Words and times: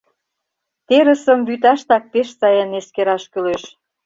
Терысым 0.87 1.39
вӱташтак 1.47 2.03
пеш 2.11 2.27
сайын 2.39 2.71
эскераш 2.79 3.23
кӱлеш. 3.31 3.63